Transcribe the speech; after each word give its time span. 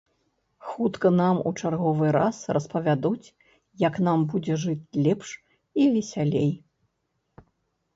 Хутка 0.69 1.11
нам 1.21 1.35
у 1.49 1.51
чарговы 1.63 2.07
раз 2.17 2.37
распавядуць, 2.59 3.33
як 3.87 4.03
нам 4.11 4.19
будзе 4.33 4.53
жыць 4.67 4.91
лепш 5.05 5.29
і 5.41 5.91
весялей. 5.97 6.51